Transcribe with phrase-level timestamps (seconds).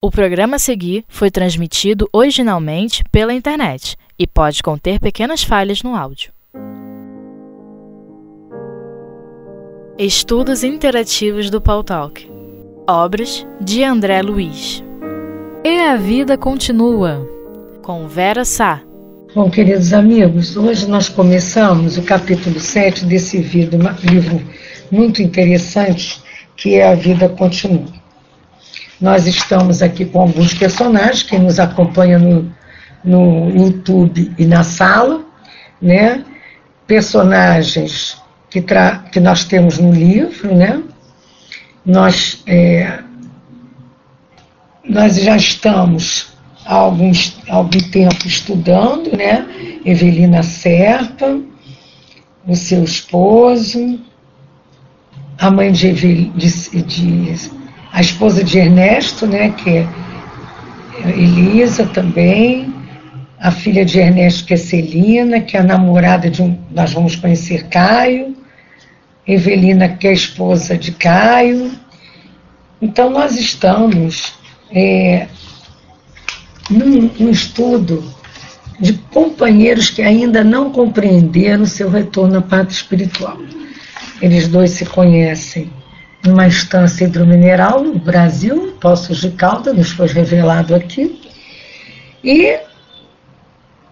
[0.00, 5.96] O programa a seguir foi transmitido originalmente pela internet e pode conter pequenas falhas no
[5.96, 6.30] áudio.
[9.98, 12.30] Estudos Interativos do Paul Talk
[12.88, 14.84] Obras de André Luiz
[15.64, 17.28] E a Vida Continua
[17.82, 18.80] com Vera Sá
[19.34, 24.40] Bom, queridos amigos, hoje nós começamos o capítulo 7 desse livro
[24.92, 26.22] muito interessante
[26.56, 27.97] que é A Vida Continua.
[29.00, 32.54] Nós estamos aqui com alguns personagens que nos acompanham no,
[33.04, 35.24] no YouTube e na sala,
[35.80, 36.24] né?
[36.86, 38.20] Personagens
[38.50, 38.64] que,
[39.12, 40.82] que nós temos no livro, né?
[41.86, 42.98] Nós, é,
[44.84, 46.32] nós já estamos
[46.66, 49.46] há, alguns, algum tempo estudando, né?
[49.84, 51.38] Evelina Serpa,
[52.46, 54.00] o seu esposo,
[55.38, 57.50] a mãe de, de, de
[57.98, 59.88] a esposa de Ernesto, né, que é
[61.04, 62.72] Elisa também,
[63.40, 66.56] a filha de Ernesto, que é Celina, que é a namorada de um.
[66.70, 68.36] Nós vamos conhecer Caio,
[69.26, 71.72] Evelina, que é a esposa de Caio.
[72.80, 74.32] Então, nós estamos
[74.70, 75.26] é,
[76.70, 78.14] num, num estudo
[78.78, 83.36] de companheiros que ainda não compreenderam seu retorno à pátria espiritual.
[84.22, 85.68] Eles dois se conhecem
[86.24, 91.20] numa instância hidromineral no Brasil, Poços de Caldas, nos foi revelado aqui,
[92.22, 92.58] e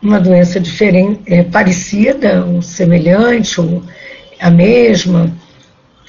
[0.02, 3.82] uma doença diferente, é, parecida, ou semelhante, ou
[4.40, 5.32] a mesma,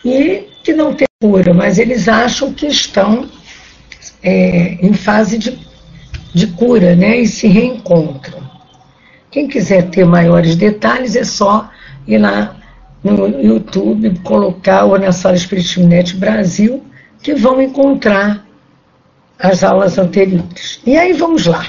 [0.04, 3.30] e que não tem cura, mas eles acham que estão
[4.22, 5.58] é, em fase de,
[6.34, 8.40] de cura, né, e se reencontram.
[9.32, 11.70] Quem quiser ter maiores detalhes é só
[12.08, 12.57] ir lá
[13.04, 16.84] no YouTube, colocar ou na Sala Espiritismo.net Brasil,
[17.22, 18.46] que vão encontrar
[19.40, 20.82] as aulas anteriores.
[20.86, 21.66] E aí vamos lá.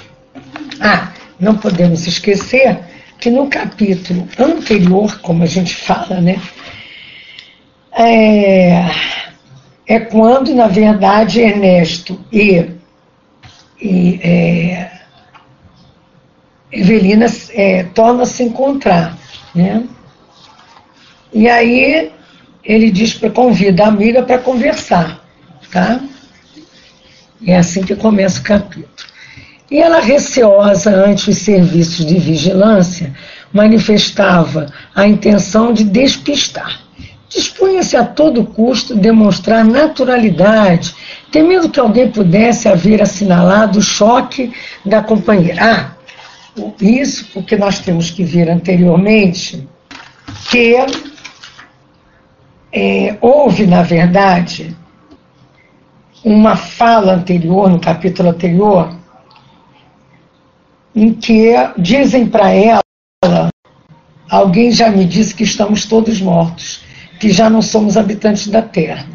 [0.80, 2.78] Ah, não podemos esquecer
[3.18, 6.40] que no capítulo anterior, como a gente fala, né,
[7.92, 8.84] é,
[9.86, 12.64] é quando, na verdade, Ernesto e,
[13.80, 14.90] e é,
[16.70, 19.18] Evelina é, tornam se encontrar,
[19.54, 19.84] né?
[21.32, 22.10] E aí
[22.64, 25.24] ele diz para convida a amiga para conversar,
[25.70, 26.00] tá?
[27.46, 28.88] É assim que começa o capítulo.
[29.70, 33.14] E ela, receosa ante os serviços de vigilância,
[33.52, 36.80] manifestava a intenção de despistar.
[37.28, 40.94] Dispunha-se a todo custo demonstrar naturalidade,
[41.30, 44.50] temendo que alguém pudesse haver assinalado o choque
[44.84, 45.62] da companheira.
[45.62, 45.92] Ah,
[46.80, 49.68] isso porque nós temos que ver anteriormente
[50.50, 50.74] que
[52.72, 54.76] é, houve, na verdade,
[56.24, 58.94] uma fala anterior, no capítulo anterior,
[60.94, 62.82] em que dizem para ela:
[64.28, 66.82] alguém já me disse que estamos todos mortos,
[67.18, 69.06] que já não somos habitantes da terra.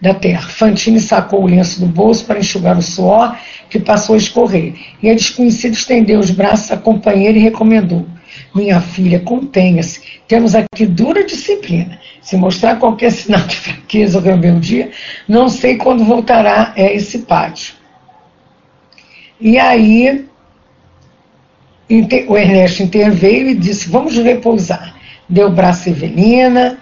[0.00, 0.42] Da terra.
[0.42, 3.34] Fantine sacou o lenço do bolso para enxugar o suor
[3.70, 4.74] que passou a escorrer.
[5.02, 8.06] E a desconhecida estendeu os braços à companheira e recomendou:
[8.54, 10.02] Minha filha, contenha-se.
[10.28, 11.98] Temos aqui dura disciplina.
[12.20, 14.90] Se mostrar qualquer sinal de fraqueza ou rebeldia,
[15.28, 17.74] não sei quando voltará a esse pátio.
[19.40, 20.26] E aí
[22.28, 24.94] o Ernesto interveio e disse: Vamos repousar.
[25.28, 26.78] Deu o braço a Evelina,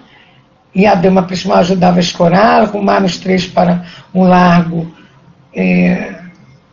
[0.75, 4.93] e a Dama Prismal ajudava a escorar, arrumaram os três para um largo
[5.55, 6.21] é,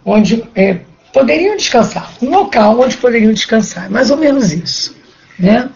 [0.04, 0.80] onde é,
[1.14, 4.96] poderiam descansar, um local onde poderiam descansar, mais ou menos isso.
[5.38, 5.70] Né?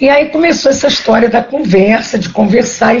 [0.00, 3.00] E aí começou essa história da conversa, de conversar, e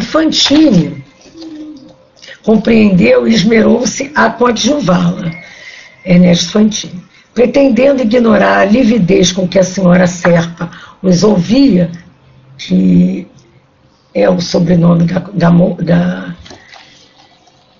[2.44, 5.32] compreendeu e esmerou-se a coadjuvá-la,
[6.04, 7.02] Ernesto Fantine.
[7.32, 10.70] Pretendendo ignorar a lividez com que a senhora Serpa
[11.02, 11.90] os ouvia,
[12.56, 13.26] que
[14.14, 16.34] é o sobrenome da, da, da,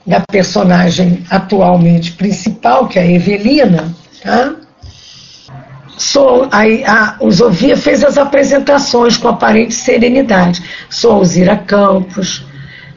[0.04, 4.56] da personagem atualmente principal, que é a Evelina, tá?
[5.96, 10.62] Sou, aí, a, o Zovia fez as apresentações com aparente serenidade.
[10.90, 12.44] Sou Alzira Campos,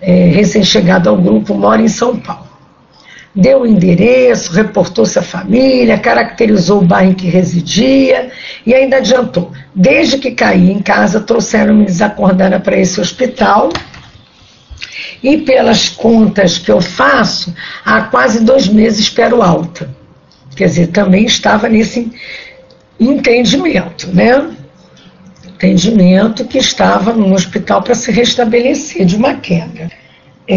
[0.02, 2.48] é, recém-chegado ao grupo, mora em São Paulo.
[3.36, 8.32] Deu o endereço, reportou-se a família, caracterizou o bairro em que residia
[8.66, 9.52] e ainda adiantou.
[9.76, 13.70] Desde que caí em casa, trouxeram-me desacordada para esse hospital.
[15.22, 17.54] E pelas contas que eu faço,
[17.86, 19.88] há quase dois meses espero alta.
[20.56, 22.12] Quer dizer, também estava nesse
[23.00, 24.50] entendimento, né?
[25.46, 29.92] Entendimento que estava no hospital para se restabelecer de uma queda.
[30.48, 30.56] É,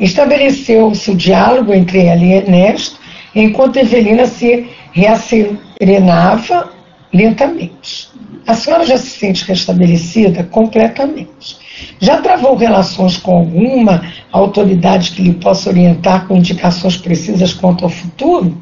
[0.00, 2.98] Estabeleceu-se o diálogo entre ela e Ernesto,
[3.34, 6.70] enquanto Evelina se reasserenava
[7.12, 8.08] lentamente.
[8.46, 11.56] A senhora já se sente restabelecida completamente.
[11.98, 17.90] Já travou relações com alguma autoridade que lhe possa orientar com indicações precisas quanto ao
[17.90, 18.56] futuro?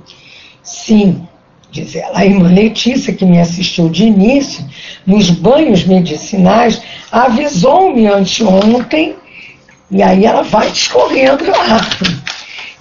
[0.63, 1.27] Sim,
[1.73, 2.19] diz ela.
[2.19, 4.65] A irmã Letícia, que me assistiu de início,
[5.07, 9.17] nos banhos medicinais, avisou-me anteontem,
[9.91, 11.81] e aí ela vai discorrendo lá,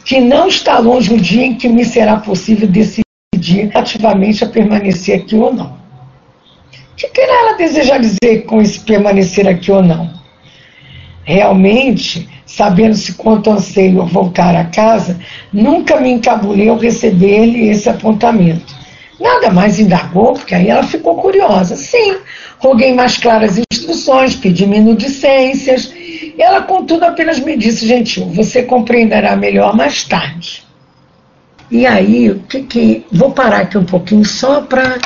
[0.05, 5.21] que não está longe o dia em que me será possível decidir ativamente a permanecer
[5.21, 5.79] aqui ou não.
[6.91, 10.11] O que quer ela desejar dizer com esse permanecer aqui ou não?
[11.23, 15.19] Realmente, sabendo-se quanto anseio voltar a casa,
[15.51, 18.80] nunca me encabulei ao receber-lhe esse apontamento.
[19.21, 21.75] Nada mais indagou, porque aí ela ficou curiosa.
[21.75, 22.17] Sim,
[22.57, 25.93] roguei mais claras instruções, pedi minudicências.
[26.39, 30.63] Ela, contudo, apenas me disse, gentil, você compreenderá melhor mais tarde.
[31.69, 33.05] E aí, o que que.
[33.11, 34.97] Vou parar aqui um pouquinho só para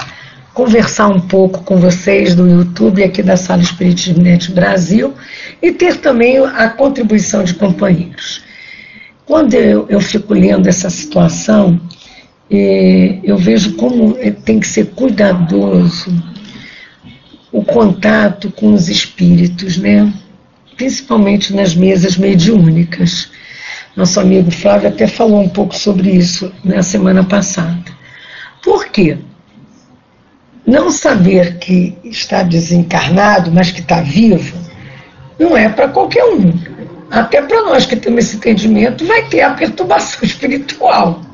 [0.54, 4.24] conversar um pouco com vocês do YouTube aqui da Sala Espiritismo
[4.54, 5.14] Brasil
[5.62, 8.42] e ter também a contribuição de companheiros.
[9.26, 11.80] Quando eu, eu fico lendo essa situação,
[12.50, 16.12] é, eu vejo como é, tem que ser cuidadoso
[17.52, 20.12] o contato com os espíritos, né?
[20.76, 23.32] principalmente nas mesas mediúnicas.
[23.96, 27.96] Nosso amigo Flávio até falou um pouco sobre isso na semana passada.
[28.62, 29.18] Por quê?
[30.68, 34.58] Não saber que está desencarnado, mas que está vivo,
[35.40, 36.54] não é para qualquer um.
[37.10, 41.25] Até para nós que temos esse entendimento, vai ter a perturbação espiritual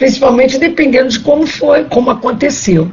[0.00, 2.90] principalmente dependendo de como foi, como aconteceu.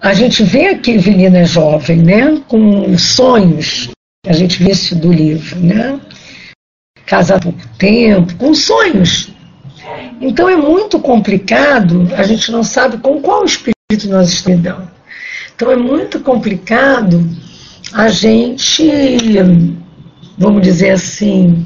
[0.00, 3.88] A gente vê aqui Evelina jovem, né, com sonhos,
[4.26, 6.00] a gente vê isso do livro, né,
[7.06, 9.30] casada há pouco tempo, com sonhos.
[10.20, 14.88] Então é muito complicado, a gente não sabe com qual espírito nós estamos.
[15.54, 17.24] Então é muito complicado
[17.92, 18.90] a gente,
[20.36, 21.64] vamos dizer assim,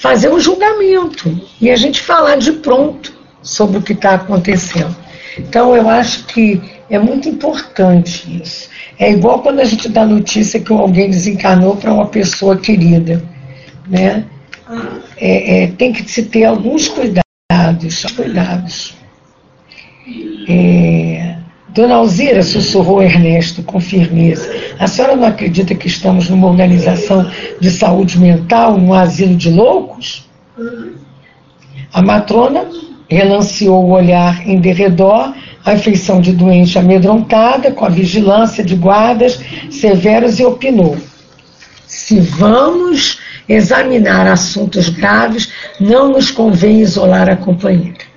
[0.00, 3.12] fazer um julgamento e a gente falar de pronto
[3.42, 4.96] sobre o que está acontecendo.
[5.38, 8.70] Então, eu acho que é muito importante isso.
[8.98, 13.22] É igual quando a gente dá notícia que alguém desencarnou para uma pessoa querida.
[13.86, 14.24] Né?
[15.18, 18.04] É, é, tem que se ter alguns cuidados.
[18.16, 18.96] Cuidados.
[20.48, 21.36] É,
[21.72, 27.30] Dona Alzira, sussurrou Ernesto com firmeza, a senhora não acredita que estamos numa organização
[27.60, 30.28] de saúde mental, num asilo de loucos?
[31.92, 32.66] A matrona
[33.08, 35.32] relanceou o olhar em derredor,
[35.64, 39.40] a feição de doente amedrontada, com a vigilância de guardas
[39.70, 40.96] severos, e opinou:
[41.86, 48.09] se vamos examinar assuntos graves, não nos convém isolar a companheira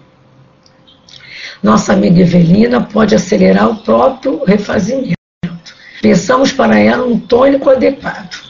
[1.64, 5.16] nossa amiga Evelina pode acelerar o próprio refazimento.
[6.02, 8.44] Pensamos para ela um tônico adequado.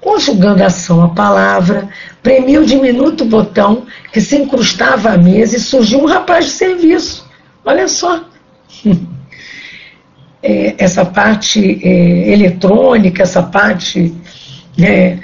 [0.00, 1.88] Conjugando a ação à palavra,
[2.22, 7.28] premiu o diminuto botão que se incrustava à mesa e surgiu um rapaz de serviço.
[7.64, 8.24] Olha só.
[10.40, 14.14] É, essa parte é, eletrônica, essa parte
[14.80, 15.18] é,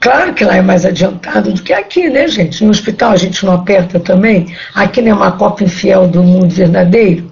[0.00, 2.64] Claro que lá é mais adiantado do que aqui, né, gente?
[2.64, 4.56] No hospital a gente não aperta também.
[4.74, 7.30] Aqui não é uma cópia infiel do mundo verdadeiro.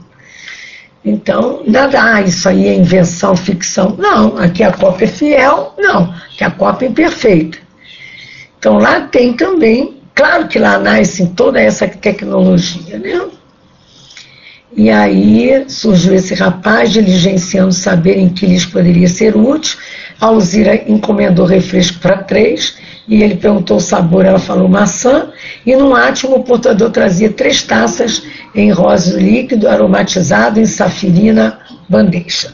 [1.03, 3.97] Então, nada, ah, isso aí é invenção, ficção.
[3.97, 7.57] Não, aqui a cópia é fiel, não, aqui a cópia é imperfeita.
[8.59, 13.29] Então lá tem também, claro que lá nasce toda essa tecnologia, né?
[14.77, 19.79] E aí surgiu esse rapaz diligenciando saber em que lhes poderia ser útil
[20.21, 25.31] a Alzira encomendou refresco para três e ele perguntou o sabor, ela falou maçã,
[25.65, 28.23] e no átimo o portador trazia três taças
[28.55, 31.59] em rosa líquido aromatizado em safirina
[31.89, 32.53] bandeja.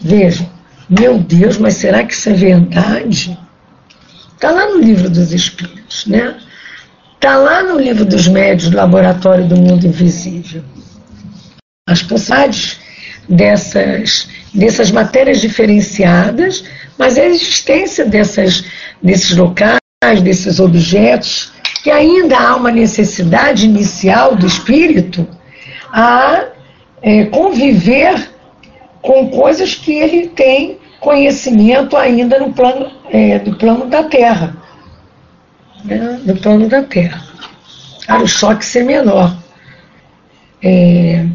[0.00, 0.48] Vejam,
[0.88, 3.38] meu Deus, mas será que isso é verdade?
[4.34, 6.36] Está lá no livro dos Espíritos, né?
[7.16, 10.62] Está lá no livro dos médios do Laboratório do Mundo Invisível.
[11.86, 12.80] As possibilidades
[13.28, 16.64] dessas dessas matérias diferenciadas,
[16.96, 18.64] mas a existência dessas,
[19.02, 19.80] desses locais,
[20.22, 25.26] desses objetos, que ainda há uma necessidade inicial do espírito
[25.92, 26.44] a
[27.02, 28.30] é, conviver
[29.02, 34.56] com coisas que ele tem conhecimento ainda no plano, é, do plano da Terra.
[35.84, 36.20] Né?
[36.24, 37.22] No plano da Terra.
[38.06, 39.36] Para o choque ser menor.
[40.62, 41.26] É,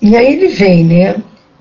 [0.00, 1.16] e aí ele vem, né?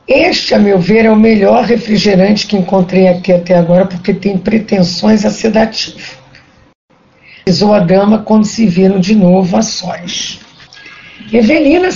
[0.08, 4.38] Este, a meu ver, é o melhor refrigerante que encontrei aqui até agora, porque tem
[4.38, 6.18] pretensões a sedativo.
[7.46, 10.40] avisou a dama quando se viram de novo a sós.
[11.32, 11.90] Evelina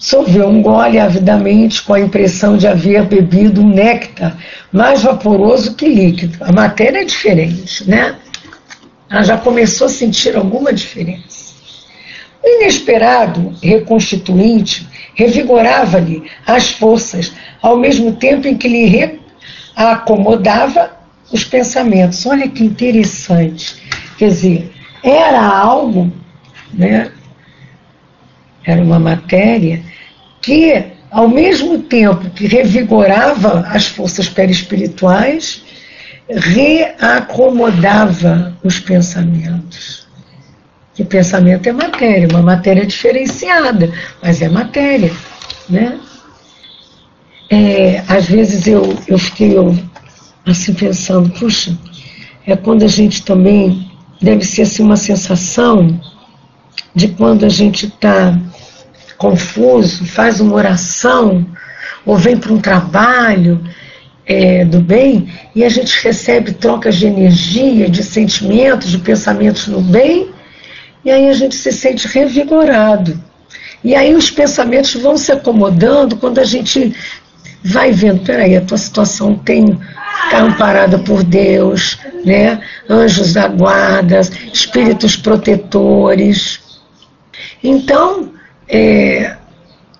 [0.00, 4.36] sorveu um gole avidamente com a impressão de haver bebido um néctar
[4.72, 6.38] mais vaporoso que líquido.
[6.40, 8.16] A matéria é diferente, né?
[9.08, 11.43] Ela já começou a sentir alguma diferença.
[12.44, 17.32] Inesperado reconstituinte revigorava-lhe as forças,
[17.62, 19.20] ao mesmo tempo em que lhe
[19.74, 20.90] acomodava
[21.32, 22.26] os pensamentos.
[22.26, 23.76] Olha que interessante.
[24.18, 24.72] Quer dizer,
[25.02, 26.12] era algo,
[26.72, 27.10] né?
[28.64, 29.82] Era uma matéria
[30.40, 35.62] que, ao mesmo tempo que revigorava as forças perispirituais,
[36.28, 40.03] reacomodava os pensamentos.
[40.94, 45.12] Que pensamento é matéria, uma matéria diferenciada, mas é matéria,
[45.68, 45.98] né?
[47.50, 49.76] É, às vezes eu, eu fiquei eu,
[50.46, 51.76] assim pensando, puxa,
[52.46, 56.00] é quando a gente também deve ser assim, uma sensação
[56.94, 58.38] de quando a gente está
[59.18, 61.46] confuso, faz uma oração,
[62.06, 63.60] ou vem para um trabalho
[64.26, 69.80] é, do bem, e a gente recebe trocas de energia, de sentimentos, de pensamentos no
[69.80, 70.30] bem,
[71.04, 73.18] e aí a gente se sente revigorado.
[73.82, 76.94] E aí os pensamentos vão se acomodando quando a gente
[77.62, 79.78] vai vendo, peraí, a tua situação tem
[80.24, 82.60] está amparada por Deus, né?
[82.88, 84.20] Anjos da guarda,
[84.52, 86.60] espíritos protetores.
[87.62, 88.30] Então,
[88.68, 89.36] é,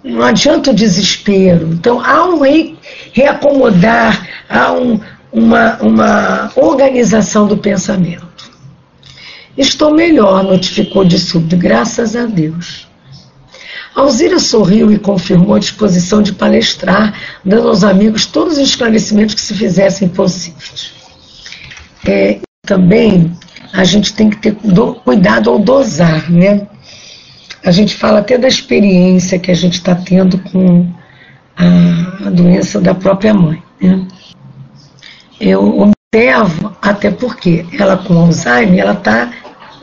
[0.02, 1.68] não adianta o desespero.
[1.73, 2.78] Então, há um re,
[3.12, 5.00] reacomodar, há um,
[5.32, 8.33] uma, uma organização do pensamento.
[9.56, 12.88] Estou melhor, notificou de súbito, graças a Deus.
[13.94, 19.40] Alzira sorriu e confirmou a disposição de palestrar, dando aos amigos todos os esclarecimentos que
[19.40, 20.92] se fizessem possíveis.
[22.04, 23.32] É, também
[23.73, 24.56] a gente tem que ter
[25.04, 26.66] cuidado ao dosar, né?
[27.64, 30.87] A gente fala até da experiência que a gente está tendo com
[31.56, 33.62] a, a, doença da própria mãe.
[33.80, 34.06] Né?
[35.40, 39.32] Eu observo, até porque ela com Alzheimer, ela está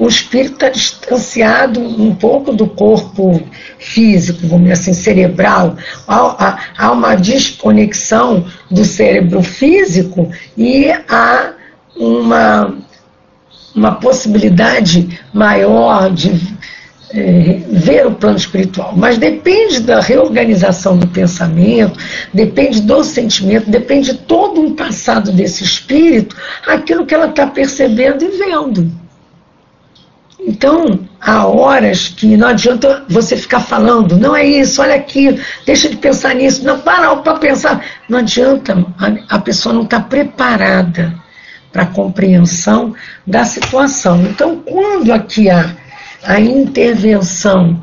[0.01, 3.39] o espírito está distanciado um pouco do corpo
[3.77, 5.75] físico, vamos dizer assim, cerebral.
[6.07, 10.27] Há, há uma desconexão do cérebro físico
[10.57, 11.51] e há
[11.95, 12.73] uma,
[13.75, 16.31] uma possibilidade maior de
[17.13, 21.99] é, ver o plano espiritual, mas depende da reorganização do pensamento,
[22.33, 28.25] depende do sentimento, depende de todo um passado desse espírito, aquilo que ela está percebendo
[28.25, 29.00] e vendo.
[30.43, 35.87] Então, há horas que não adianta você ficar falando, não é isso, olha aqui, deixa
[35.87, 37.85] de pensar nisso, não para para pensar.
[38.09, 41.13] Não adianta, a, a pessoa não está preparada
[41.71, 42.95] para a compreensão
[43.25, 44.21] da situação.
[44.23, 45.75] Então, quando aqui há
[46.23, 47.79] a intervenção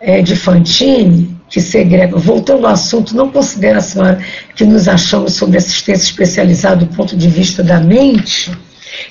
[0.00, 4.18] é, de Fantini, que segrega, voltando ao assunto, não considera senhora
[4.56, 8.50] que nos achamos sobre assistência especializada do ponto de vista da mente,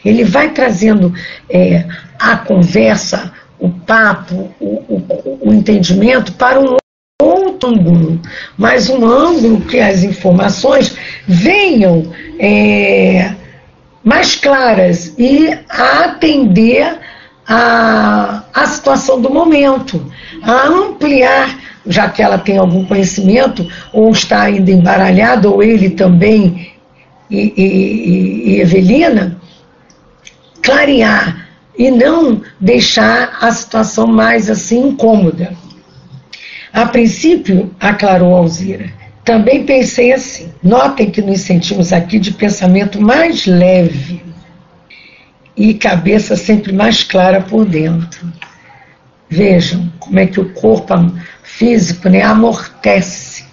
[0.03, 1.13] ele vai trazendo
[1.49, 1.85] é,
[2.19, 6.77] a conversa, o papo, o, o, o entendimento para um
[7.21, 8.19] outro ângulo,
[8.57, 10.95] mas um ângulo que as informações
[11.27, 13.33] venham é,
[14.03, 16.99] mais claras e a atender
[17.47, 20.11] a, a situação do momento,
[20.41, 26.71] a ampliar, já que ela tem algum conhecimento, ou está ainda embaralhada, ou ele também,
[27.29, 29.40] e, e, e Evelina,
[30.61, 35.53] clarear e não deixar a situação mais assim incômoda.
[36.73, 38.91] A princípio, aclarou Alzira,
[39.23, 40.51] também pensei assim.
[40.63, 44.21] Notem que nos sentimos aqui de pensamento mais leve
[45.55, 48.31] e cabeça sempre mais clara por dentro.
[49.29, 50.93] Vejam como é que o corpo
[51.43, 53.45] físico né, amortece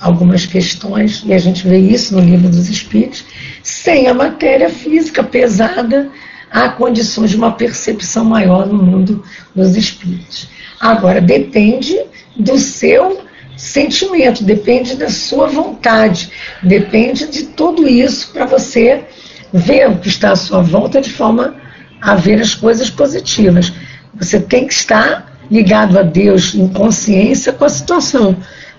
[0.00, 3.24] algumas questões, e a gente vê isso no livro dos Espíritos,
[3.62, 6.10] sem a matéria física pesada
[6.52, 10.48] há condições de uma percepção maior no mundo dos espíritos.
[10.78, 11.98] Agora, depende
[12.36, 13.22] do seu
[13.56, 16.30] sentimento, depende da sua vontade,
[16.62, 19.04] depende de tudo isso para você
[19.52, 21.54] ver o que está à sua volta de forma
[22.00, 23.72] a ver as coisas positivas.
[24.14, 28.36] Você tem que estar ligado a Deus em consciência com a situação.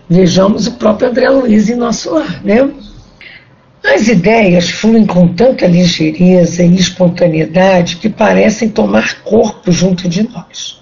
[0.10, 2.70] Vejamos o próprio André Luiz em nosso lar, né?
[3.84, 10.82] As ideias fluem com tanta ligeireza e espontaneidade que parecem tomar corpo junto de nós.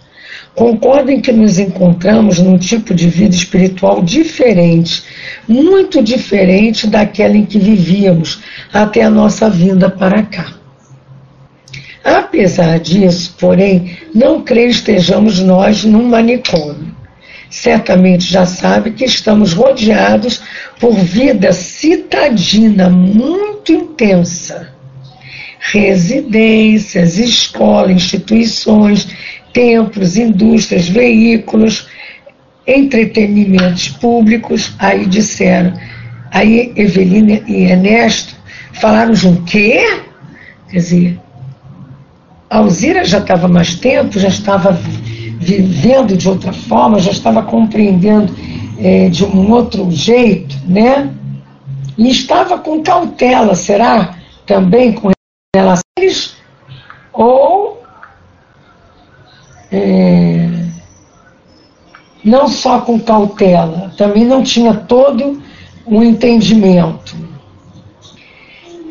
[0.54, 5.04] Concordo em que nos encontramos num tipo de vida espiritual diferente,
[5.48, 8.42] muito diferente daquela em que vivíamos
[8.72, 10.54] até a nossa vinda para cá.
[12.04, 17.01] Apesar disso, porém, não creio estejamos nós num manicômio.
[17.52, 20.42] Certamente já sabe que estamos rodeados
[20.80, 24.74] por vida citadina muito intensa.
[25.60, 29.10] Residências, escolas, instituições,
[29.52, 31.90] templos, indústrias, veículos,
[32.66, 34.74] entretenimentos públicos.
[34.80, 35.74] Aí disseram,
[36.32, 38.34] aí Evelina e Ernesto
[38.80, 40.00] falaram de um quê?
[40.70, 41.20] Quer dizer,
[42.50, 44.72] a Alzira já estava mais tempo, já estava
[45.42, 48.34] vivendo de outra forma, já estava compreendendo
[48.78, 51.12] é, de um outro jeito, né?
[51.98, 54.16] E estava com cautela, será?
[54.46, 55.12] Também com
[55.98, 56.36] eles?
[57.12, 57.82] Ou
[59.72, 60.48] é,
[62.24, 65.42] não só com cautela, também não tinha todo
[65.86, 67.16] o entendimento.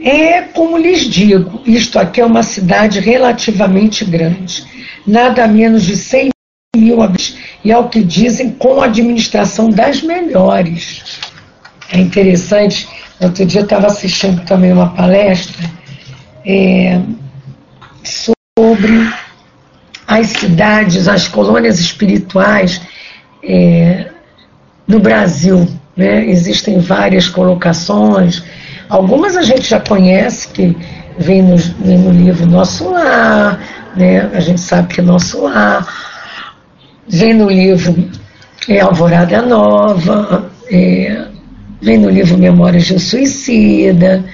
[0.02, 4.64] É como lhes digo, isto aqui é uma cidade relativamente grande,
[5.06, 6.30] nada menos de 100
[7.00, 11.20] habitantes, e ao que dizem, com administração das melhores.
[11.92, 12.88] É interessante,
[13.20, 15.68] outro dia estava assistindo também uma palestra
[16.46, 17.00] é,
[18.02, 19.10] sobre
[20.06, 22.80] as cidades, as colônias espirituais
[23.42, 24.06] é,
[24.86, 25.68] no Brasil.
[25.96, 26.26] Né?
[26.26, 28.42] Existem várias colocações
[28.90, 30.76] Algumas a gente já conhece, que
[31.16, 33.60] vem no, vem no livro Nosso Lar,
[33.94, 34.28] né?
[34.34, 35.86] a gente sabe que é Nosso Lar.
[37.08, 38.08] Vem no livro
[38.68, 41.26] é, Alvorada Nova, é,
[41.80, 44.24] vem no livro Memórias de um Suicida.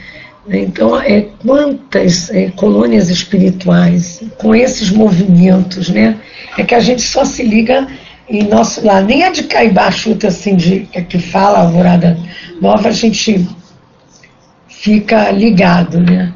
[0.47, 0.61] Né?
[0.61, 6.17] Então, é, quantas é, colônias espirituais com esses movimentos, né?
[6.57, 7.87] É que a gente só se liga
[8.29, 9.03] em nosso lar.
[9.03, 12.19] Nem a de Caibá chuta assim, de, que fala Alvorada
[12.61, 13.47] Nova, a gente
[14.69, 16.33] fica ligado, né?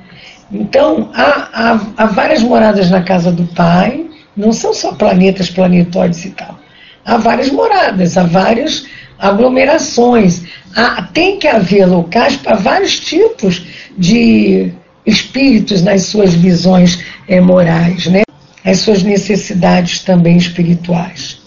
[0.52, 6.25] Então, há, há, há, várias moradas na casa do pai, não são só planetas, planetóides
[6.25, 6.58] e tal.
[7.04, 8.87] Há várias moradas, há várias
[9.18, 10.42] aglomerações.
[10.74, 13.62] Há, tem que haver locais para vários tipos
[13.96, 14.72] de
[15.05, 18.22] espíritos nas suas visões é, morais, né?
[18.64, 21.40] as suas necessidades também espirituais.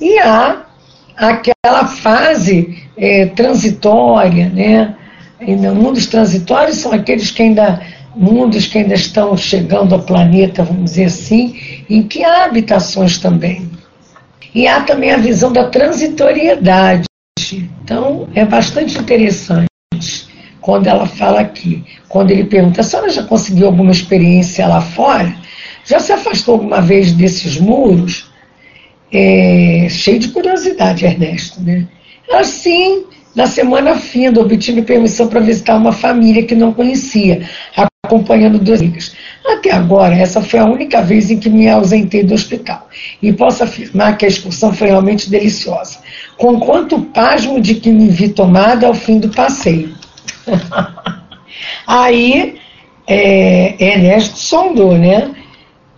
[0.00, 0.62] E há
[1.16, 4.94] aquela fase é, transitória, né?
[5.40, 7.80] ainda mundos transitórios são aqueles que ainda
[8.14, 13.70] mundos que ainda estão chegando ao planeta, vamos dizer assim, em que há habitações também.
[14.54, 17.04] E há também a visão da transitoriedade.
[17.52, 19.70] Então, é bastante interessante
[20.60, 25.34] quando ela fala aqui, quando ele pergunta, a senhora já conseguiu alguma experiência lá fora?
[25.84, 28.30] Já se afastou alguma vez desses muros?
[29.12, 31.88] É, cheio de curiosidade, Ernesto, né?
[32.32, 37.48] Assim, na semana finda, obtive permissão para visitar uma família que não conhecia,
[38.10, 39.14] acompanhando duas amigas.
[39.46, 42.88] Até agora, essa foi a única vez em que me ausentei do hospital.
[43.22, 46.00] E posso afirmar que a excursão foi realmente deliciosa.
[46.36, 49.94] Com quanto pasmo de que me vi tomada ao fim do passeio.
[51.86, 52.56] Aí,
[53.06, 55.30] é, Ernesto sondou, né?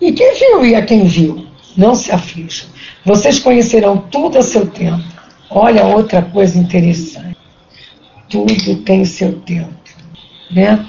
[0.00, 1.46] E quem viu e a quem viu?
[1.76, 2.66] Não se aflijam.
[3.04, 5.02] Vocês conhecerão tudo a seu tempo.
[5.48, 7.36] Olha outra coisa interessante.
[8.28, 9.74] Tudo tem seu tempo,
[10.50, 10.84] né?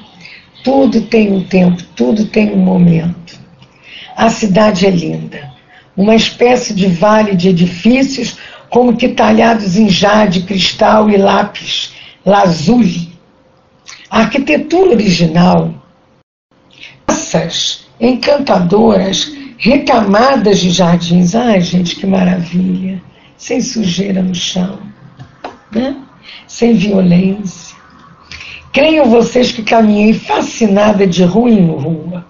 [0.63, 3.39] Tudo tem um tempo, tudo tem um momento.
[4.15, 5.51] A cidade é linda.
[5.95, 8.37] Uma espécie de vale de edifícios,
[8.69, 11.93] como que talhados em jade, cristal e lápis
[12.25, 13.11] lazuli.
[14.09, 15.73] A arquitetura original,
[17.07, 21.35] essas encantadoras, recamadas de jardins.
[21.35, 23.01] Ai, gente, que maravilha!
[23.43, 24.79] sem sujeira no chão,
[25.69, 25.97] né?
[26.47, 27.72] sem violência.
[28.73, 32.25] Creiam vocês que caminhei fascinada de rua em rua.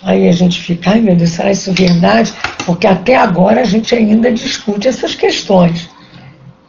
[0.00, 2.32] Aí a gente fica, ai meu Deus, será isso verdade?
[2.64, 5.90] Porque até agora a gente ainda discute essas questões.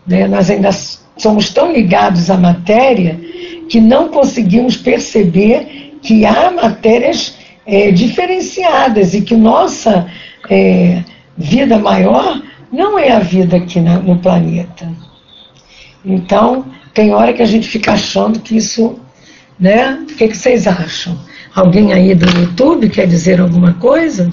[0.06, 0.28] Né?
[0.28, 0.72] Nós ainda
[1.16, 3.20] somos tão ligados à matéria
[3.70, 7.36] que não conseguimos perceber que há matérias
[7.66, 10.08] é, diferenciadas e que nossa
[10.50, 11.04] é,
[11.38, 14.92] vida maior não é a vida aqui no planeta.
[16.04, 19.00] Então, tem hora que a gente fica achando que isso,
[19.60, 20.00] né?
[20.02, 21.18] O que, que vocês acham?
[21.54, 24.32] Alguém aí do YouTube quer dizer alguma coisa?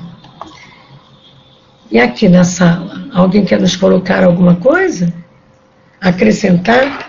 [1.90, 5.12] E aqui na sala, alguém quer nos colocar alguma coisa?
[6.01, 7.09] Acrescentar?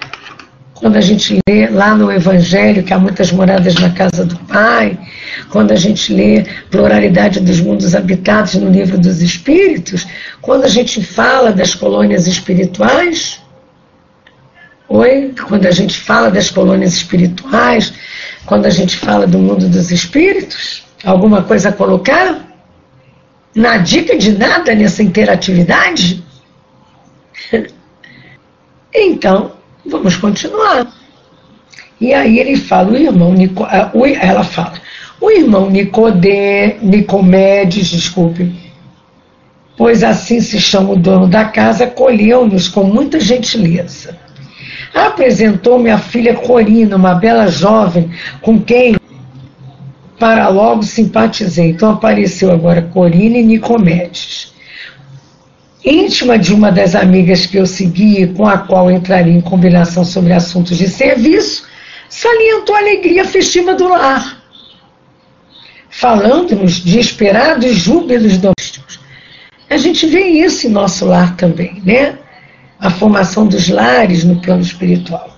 [0.74, 4.98] Quando a gente lê lá no Evangelho que há muitas moradas na casa do Pai,
[5.50, 10.08] quando a gente lê Pluralidade dos Mundos Habitados no Livro dos Espíritos,
[10.42, 13.42] quando a gente fala das colônias espirituais,
[14.90, 17.94] oi, quando a gente fala das colônias espirituais,
[18.46, 20.84] quando a gente fala do mundo dos espíritos?
[21.04, 22.48] Alguma coisa a colocar?
[23.56, 26.24] Na dica de nada nessa interatividade?
[28.94, 29.54] então,
[29.86, 30.92] vamos continuar.
[32.02, 34.74] E aí ele fala, o irmão Nico, ah, ela fala,
[35.22, 38.56] o irmão Nicodê, Nicomedes, desculpe,
[39.78, 44.18] pois assim se chama o dono da casa, acolheu-nos com muita gentileza.
[44.94, 48.12] Apresentou-me a filha Corina, uma bela jovem,
[48.42, 48.96] com quem
[50.20, 51.70] para logo simpatizei.
[51.70, 54.54] Então apareceu agora Corina e Nicomedes.
[55.84, 60.34] Íntima de uma das amigas que eu segui, com a qual entraria em combinação sobre
[60.34, 61.66] assuntos de serviço,
[62.10, 64.44] salientou a alegria festiva do lar,
[65.90, 69.00] falando-nos de esperados júbilos domésticos.
[69.70, 72.18] A gente vê isso em nosso lar também, né?
[72.80, 75.38] A formação dos lares no plano espiritual.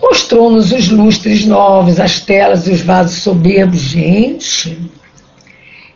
[0.00, 3.80] Mostrou-nos os lustres novos, as telas e os vasos soberbos.
[3.80, 4.90] Gente,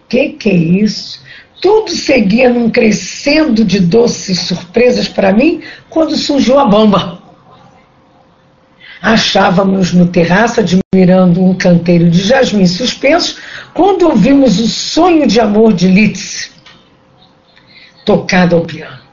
[0.09, 1.21] que que é isso?
[1.61, 7.21] Tudo seguia num crescendo de doces surpresas para mim quando surgiu a bomba.
[9.01, 13.39] Achávamos no terraço admirando um canteiro de jasmim suspenso
[13.75, 16.51] quando ouvimos o sonho de amor de Litz,
[18.05, 19.06] tocado ao piano.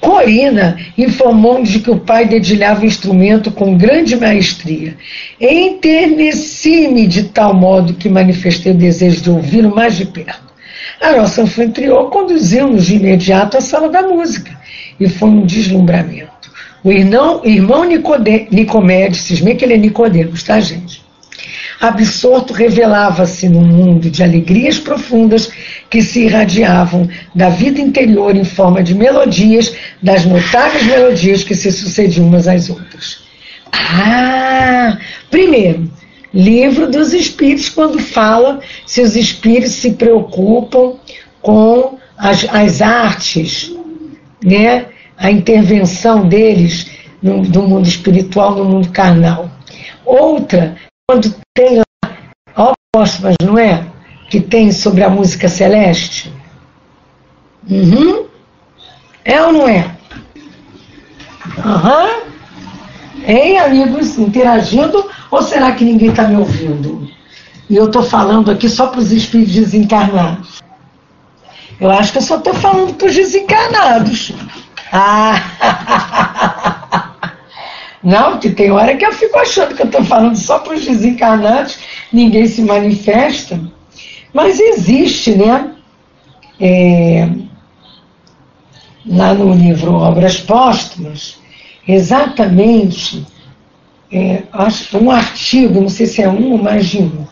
[0.00, 4.96] Corina informou-nos de que o pai dedilhava o instrumento com grande maestria.
[5.40, 10.48] Enterneci-me de tal modo que manifestei o desejo de ouvi-lo mais de perto.
[11.00, 14.56] A nossa anfitriã conduziu-nos de imediato à sala da música
[14.98, 16.28] e foi um deslumbramento.
[16.82, 21.07] O irmão, irmão Nicomedes, cismei que ele é Nicodemos, tá, gente?
[21.80, 25.50] Absorto revelava-se num mundo de alegrias profundas
[25.88, 31.70] que se irradiavam da vida interior em forma de melodias, das notáveis melodias que se
[31.70, 33.20] sucediam umas às outras.
[33.72, 34.98] Ah!
[35.30, 35.90] Primeiro,
[36.34, 40.94] livro dos espíritos, quando fala se os espíritos se preocupam
[41.40, 43.72] com as, as artes,
[44.44, 44.86] né?
[45.16, 46.90] a intervenção deles
[47.22, 49.50] no, do mundo espiritual no mundo carnal.
[50.04, 50.76] Outra,
[51.08, 53.86] quando tem lá, mas não é?
[54.28, 56.30] Que tem sobre a música celeste.
[57.68, 58.26] Uhum.
[59.24, 59.90] É ou não é?
[61.64, 62.04] Aham.
[62.04, 62.28] Uhum.
[63.26, 65.10] Hein, amigos, interagindo?
[65.30, 67.10] Ou será que ninguém está me ouvindo?
[67.70, 70.62] E eu estou falando aqui só para os espíritos desencarnados.
[71.80, 74.32] Eu acho que eu só estou falando para os desencarnados.
[74.92, 75.42] Ah!
[78.02, 80.84] Não, que tem hora que eu fico achando que eu estou falando só para os
[80.84, 81.78] desencarnados,
[82.12, 83.60] ninguém se manifesta.
[84.32, 85.74] Mas existe, né?
[86.60, 87.28] É,
[89.06, 91.38] lá no livro Obras Póstumas,
[91.86, 93.26] exatamente
[94.10, 97.26] é, acho, um artigo, não sei se é um ou mais de um,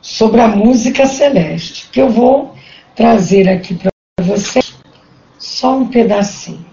[0.00, 2.54] sobre a música celeste, que eu vou
[2.94, 3.90] trazer aqui para
[4.20, 4.74] vocês
[5.38, 6.71] só um pedacinho.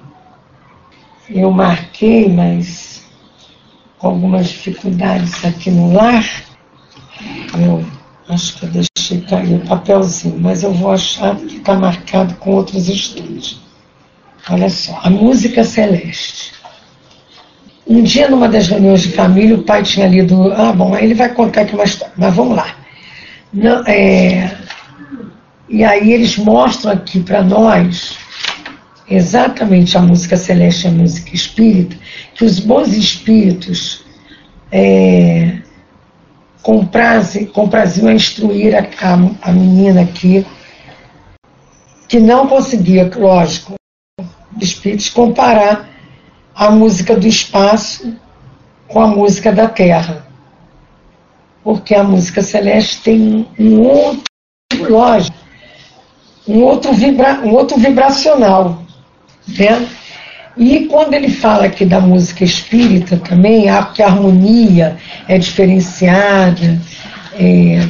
[1.30, 3.04] Eu marquei, mas
[3.98, 6.26] com algumas dificuldades aqui no lar.
[7.54, 7.86] Eu
[8.30, 12.52] acho que eu deixei cair o papelzinho, mas eu vou achar que está marcado com
[12.52, 13.62] outros estudos.
[14.50, 16.54] Olha só, a música celeste.
[17.86, 20.54] Um dia, numa das reuniões de família, o pai tinha lido.
[20.54, 22.76] Ah, bom, aí ele vai contar aqui uma história, mas vamos lá.
[23.52, 24.56] Não, é,
[25.68, 28.18] e aí eles mostram aqui para nós
[29.10, 31.96] exatamente a música celeste e a música espírita,
[32.36, 34.04] que os bons espíritos
[34.72, 35.60] é,
[36.62, 40.46] compraziam a instruir a, a, a menina aqui,
[42.08, 43.74] que não conseguia, lógico,
[44.60, 45.90] espíritos comparar
[46.56, 48.14] a música do espaço
[48.88, 50.28] com a música da terra.
[51.64, 54.24] Porque a música celeste tem um outro,
[54.90, 55.38] lógico,
[56.48, 58.84] um outro, vibra, um outro vibracional.
[59.58, 59.88] Né?
[60.60, 66.82] E quando ele fala aqui da música espírita também, que a harmonia é diferenciada,
[67.34, 67.88] é,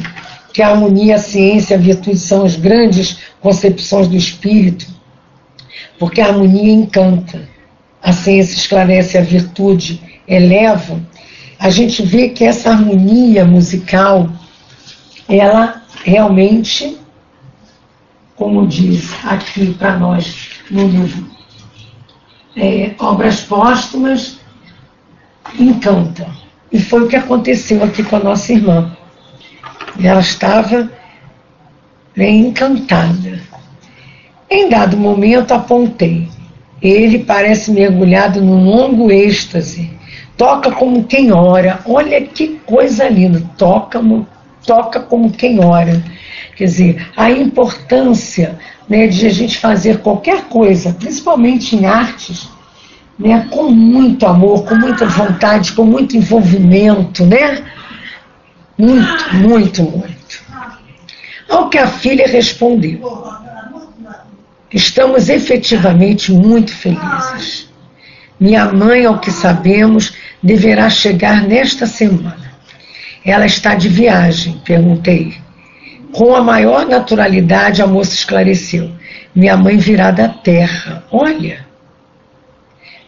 [0.52, 4.86] que a harmonia, a ciência, a virtude são as grandes concepções do espírito,
[5.98, 7.48] porque a harmonia encanta,
[8.00, 11.00] a ciência esclarece, a virtude eleva.
[11.58, 14.30] A gente vê que essa harmonia musical,
[15.28, 16.96] ela realmente,
[18.36, 21.39] como diz aqui para nós no livro
[22.56, 24.38] é, obras póstumas
[25.58, 26.26] encanta.
[26.72, 28.96] E foi o que aconteceu aqui com a nossa irmã.
[30.02, 30.90] Ela estava
[32.16, 33.40] bem encantada.
[34.48, 36.28] Em dado momento apontei.
[36.82, 39.90] Ele parece mergulhado num longo êxtase,
[40.36, 41.80] toca como quem ora.
[41.84, 44.00] Olha que coisa linda, toca,
[44.66, 46.02] toca como quem ora.
[46.56, 52.48] Quer dizer, a importância né, de a gente fazer qualquer coisa, principalmente em artes,
[53.18, 57.62] né, com muito amor, com muita vontade, com muito envolvimento, né?
[58.76, 60.42] Muito, muito, muito.
[61.48, 63.00] Ao que a filha respondeu:
[64.72, 67.68] Estamos efetivamente muito felizes.
[68.38, 72.39] Minha mãe, ao que sabemos, deverá chegar nesta semana.
[73.24, 75.34] Ela está de viagem, perguntei.
[76.12, 78.90] Com a maior naturalidade, a moça esclareceu.
[79.34, 81.04] Minha mãe virá da terra.
[81.10, 81.66] Olha,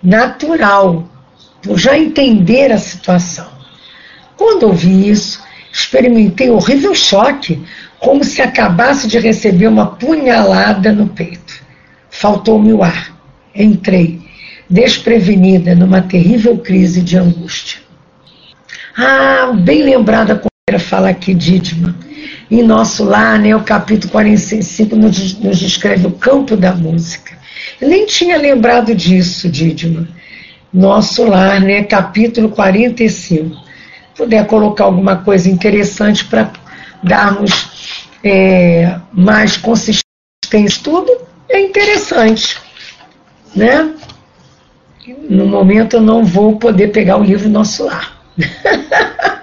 [0.02, 1.08] natural,
[1.62, 3.48] por já entender a situação.
[4.36, 7.62] Quando ouvi isso, experimentei horrível choque,
[7.98, 11.62] como se acabasse de receber uma punhalada no peito.
[12.10, 13.16] Faltou-me o ar.
[13.54, 14.20] Entrei,
[14.68, 17.80] desprevenida, numa terrível crise de angústia.
[18.96, 21.94] Ah, bem lembrada como era fala aqui, Didma.
[22.50, 27.36] Em nosso lar, né, o capítulo 45 nos, nos descreve o campo da música.
[27.80, 30.06] Eu nem tinha lembrado disso, Didma.
[30.72, 33.56] Nosso lar, né, capítulo 45.
[34.14, 36.50] Puder colocar alguma coisa interessante para
[37.02, 40.04] darmos é, mais consistência
[40.52, 41.10] em estudo,
[41.48, 42.58] é interessante,
[43.56, 43.90] né?
[45.28, 48.21] No momento eu não vou poder pegar o livro Nosso Lar.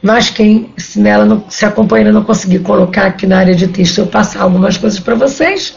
[0.00, 3.98] Mas quem se nela não, se acompanha não conseguir colocar aqui na área de texto,
[3.98, 5.76] eu passar algumas coisas para vocês.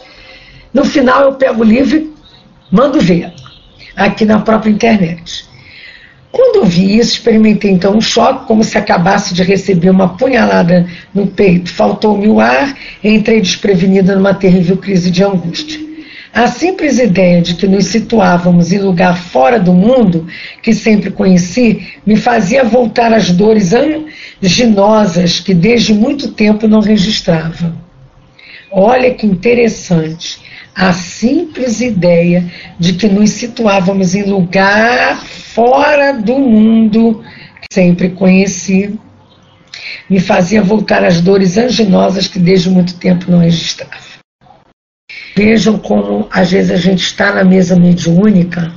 [0.74, 2.14] No final eu pego o livro
[2.72, 3.34] mando ver
[3.96, 5.50] aqui na própria internet.
[6.32, 10.88] Quando eu vi isso, experimentei então um choque, como se acabasse de receber uma punhalada
[11.14, 11.70] no peito.
[11.70, 15.91] Faltou-me o ar, entrei desprevenida numa terrível crise de angústia.
[16.34, 20.28] A simples ideia de que nos situávamos em lugar fora do mundo,
[20.62, 27.76] que sempre conheci, me fazia voltar às dores anginosas que desde muito tempo não registrava.
[28.72, 30.40] Olha que interessante.
[30.74, 37.22] A simples ideia de que nos situávamos em lugar fora do mundo
[37.62, 38.98] que sempre conheci
[40.10, 44.11] me fazia voltar às dores anginosas que desde muito tempo não registrava.
[45.36, 48.72] Vejam como às vezes a gente está na mesa mediúnica,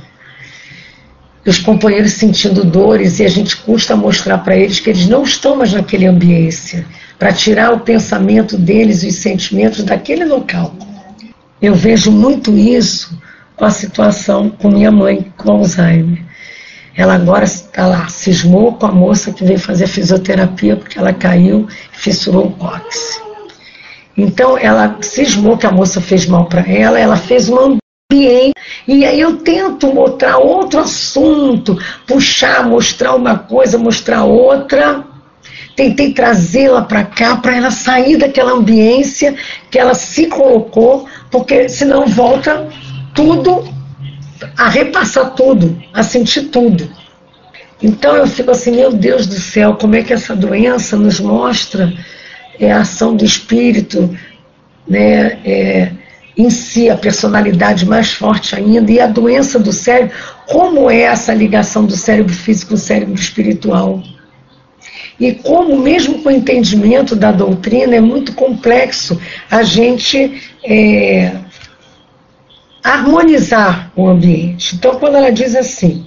[1.45, 5.55] os companheiros sentindo dores e a gente custa mostrar para eles que eles não estão
[5.55, 6.85] mais naquele ambiente,
[7.19, 10.75] para tirar o pensamento deles e os sentimentos daquele local.
[11.61, 13.17] Eu vejo muito isso
[13.55, 16.23] com a situação com minha mãe com Alzheimer.
[16.95, 21.67] Ela agora está lá, cismou com a moça que veio fazer fisioterapia porque ela caiu
[21.93, 23.21] e fissurou o cóccix.
[24.17, 27.57] Então ela cismou que a moça fez mal para ela, ela fez um
[28.11, 28.53] ambiente.
[28.87, 35.03] E aí eu tento mostrar outro assunto, puxar, mostrar uma coisa, mostrar outra.
[35.75, 39.35] Tentei trazê-la para cá, para ela sair daquela ambiência
[39.69, 42.69] que ela se colocou, porque senão volta
[43.13, 43.67] tudo
[44.57, 46.89] a repassar tudo, a sentir tudo.
[47.83, 51.93] Então eu fico assim, meu Deus do céu, como é que essa doença nos mostra
[52.59, 54.15] é a ação do espírito,
[54.87, 55.91] né, é,
[56.37, 60.15] em si, a personalidade mais forte ainda, e a doença do cérebro,
[60.47, 64.03] como é essa ligação do cérebro físico com o cérebro espiritual.
[65.17, 71.31] E como, mesmo com o entendimento da doutrina, é muito complexo a gente é,
[72.83, 74.75] harmonizar o ambiente.
[74.75, 76.05] Então, quando ela diz assim,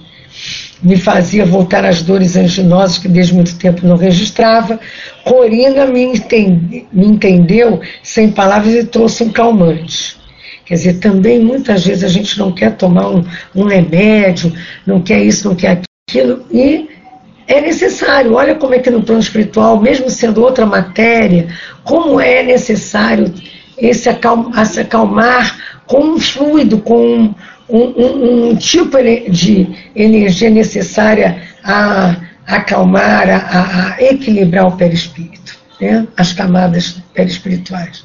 [0.81, 4.79] me fazia voltar às dores anginosas que desde muito tempo não registrava.
[5.23, 10.17] Corina me, entende, me entendeu sem palavras e trouxe um calmante.
[10.65, 14.53] Quer dizer, também muitas vezes a gente não quer tomar um, um remédio,
[14.85, 16.87] não quer isso, não quer aquilo, e
[17.47, 18.35] é necessário.
[18.35, 21.47] Olha como é que no plano espiritual, mesmo sendo outra matéria,
[21.83, 23.33] como é necessário
[23.77, 27.33] esse acalmar, se acalmar com um fluido, com
[27.69, 28.97] um, um, tipo
[29.29, 36.07] de energia necessária a acalmar, a, a equilibrar o perispírito, né?
[36.17, 38.03] as camadas perispirituais.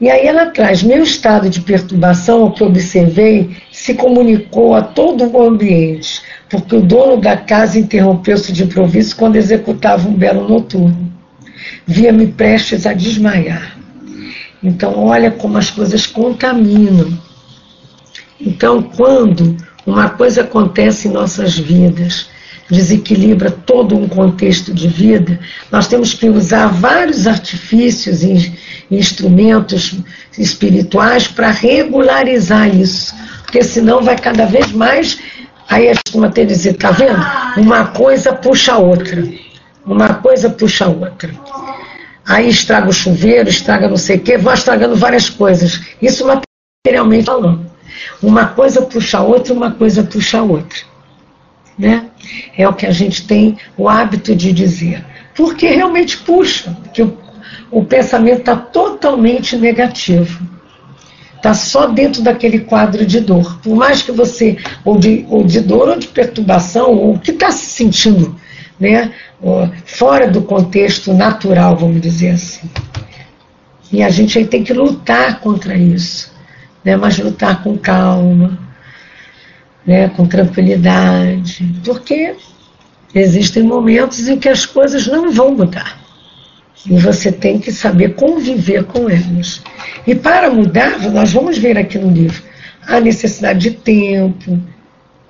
[0.00, 5.24] E aí ela traz, meu estado de perturbação, o que observei, se comunicou a todo
[5.24, 11.12] o ambiente, porque o dono da casa interrompeu-se de improviso quando executava um belo noturno.
[11.86, 13.78] Via-me prestes a desmaiar.
[14.62, 17.18] Então, olha como as coisas contaminam
[18.44, 22.28] então, quando uma coisa acontece em nossas vidas,
[22.70, 25.38] desequilibra todo um contexto de vida,
[25.70, 28.52] nós temos que usar vários artifícios e
[28.90, 29.94] instrumentos
[30.38, 35.18] espirituais para regularizar isso, porque senão vai cada vez mais
[35.68, 37.20] Aí a gente até dizer, tá vendo?
[37.56, 39.24] Uma coisa puxa a outra.
[39.84, 41.30] Uma coisa puxa a outra.
[42.26, 45.80] Aí estraga o chuveiro, estraga não sei o quê, vai estragando várias coisas.
[46.00, 47.73] Isso materialmente falando.
[48.22, 50.78] Uma coisa puxa a outra, uma coisa puxa a outra.
[51.78, 52.06] Né?
[52.56, 55.04] É o que a gente tem o hábito de dizer.
[55.34, 57.18] Porque realmente puxa, porque o,
[57.70, 60.54] o pensamento está totalmente negativo.
[61.36, 63.58] Está só dentro daquele quadro de dor.
[63.60, 67.50] Por mais que você, ou de, ou de dor ou de perturbação, ou que está
[67.50, 68.34] se sentindo
[68.78, 69.12] né,
[69.84, 72.68] fora do contexto natural, vamos dizer assim.
[73.92, 76.33] E a gente aí tem que lutar contra isso,
[76.84, 78.58] né, mas lutar com calma,
[79.86, 82.34] né, com tranquilidade, porque
[83.14, 85.98] existem momentos em que as coisas não vão mudar.
[86.86, 89.62] E você tem que saber conviver com elas.
[90.06, 92.42] E para mudar, nós vamos ver aqui no livro,
[92.86, 94.60] a necessidade de tempo,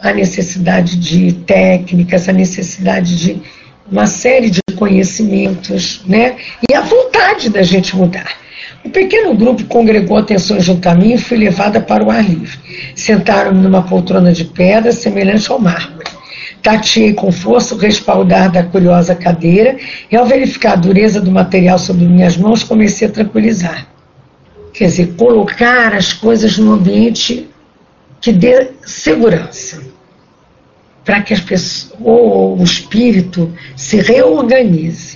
[0.01, 3.43] a necessidade de técnicas, a necessidade de
[3.91, 6.37] uma série de conhecimentos, né?
[6.69, 8.44] E a vontade da gente mudar.
[8.85, 12.59] O pequeno grupo congregou atenção junto a mim e fui levada para o ar livre.
[12.95, 16.05] Sentaram-me numa poltrona de pedra semelhante ao mármore.
[16.63, 19.77] Tateei com força o respaldar da curiosa cadeira
[20.11, 23.87] e, ao verificar a dureza do material sobre minhas mãos, comecei a tranquilizar.
[24.73, 27.49] Quer dizer, colocar as coisas num ambiente
[28.21, 29.83] que dê segurança
[31.05, 35.14] para que as pessoas, o espírito se reorganize.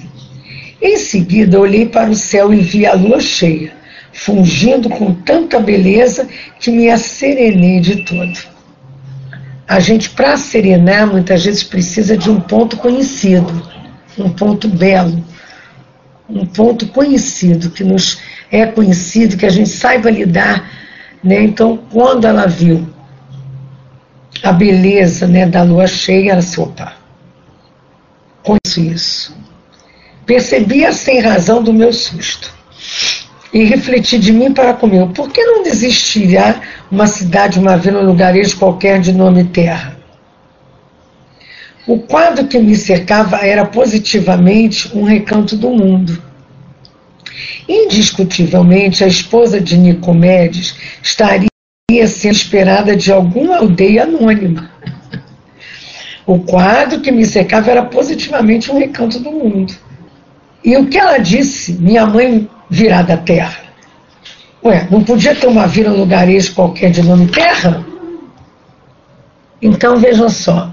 [0.81, 3.73] Em seguida, olhei para o céu e vi a lua cheia,
[4.12, 6.29] fungindo com tanta beleza
[6.61, 8.38] que me asserenei de todo.
[9.67, 13.69] A gente, para serenar, muitas vezes precisa de um ponto conhecido,
[14.17, 15.23] um ponto belo,
[16.29, 18.19] um ponto conhecido, que nos
[18.51, 20.71] é conhecido, que a gente saiba lidar.
[21.23, 21.43] Né?
[21.43, 22.88] Então, quando ela viu
[24.43, 26.95] a beleza né, da lua cheia, ela se opa,
[28.43, 29.48] conheço isso.
[30.29, 32.53] Percebi a sem razão do meu susto
[33.51, 36.61] e refleti de mim para comigo, por que não desistirá
[36.91, 39.97] uma cidade, uma vila, um lugarejo qualquer de nome terra?
[41.87, 46.23] O quadro que me cercava era positivamente um recanto do mundo.
[47.67, 51.49] Indiscutivelmente, a esposa de Nicomedes estaria
[52.07, 54.71] sendo esperada de alguma aldeia anônima.
[56.27, 59.88] O quadro que me cercava era positivamente um recanto do mundo.
[60.64, 63.68] E o que ela disse, minha mãe virá da terra.
[64.64, 67.85] Ué, não podia ter uma vila lugarejo qualquer de nome terra?
[69.62, 70.73] Então vejam só,